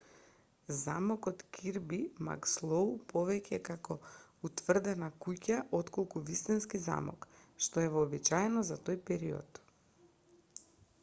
замокот 0.75 1.41
кирби 1.57 1.99
макслоу 2.29 2.87
повеќе 3.13 3.53
е 3.57 3.59
како 3.67 3.97
утврдена 4.49 5.11
куќа 5.27 5.59
отколку 5.81 6.23
вистински 6.31 6.83
замок 6.89 7.29
што 7.67 7.85
е 7.85 7.93
вообичаено 7.99 8.65
за 8.73 8.81
тој 8.89 9.01
период 9.13 9.63